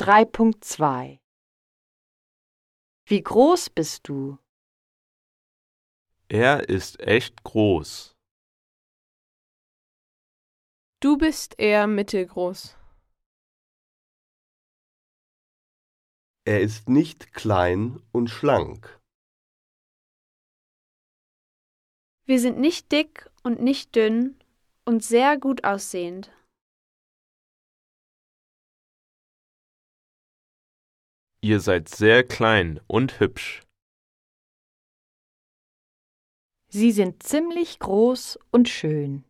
[0.00, 1.20] 3.2
[3.04, 4.38] Wie groß bist du?
[6.30, 8.16] Er ist echt groß.
[11.00, 12.78] Du bist eher mittelgroß.
[16.46, 18.98] Er ist nicht klein und schlank.
[22.24, 24.40] Wir sind nicht dick und nicht dünn
[24.86, 26.30] und sehr gut aussehend.
[31.42, 33.62] Ihr seid sehr klein und hübsch.
[36.68, 39.24] Sie sind ziemlich groß und schön.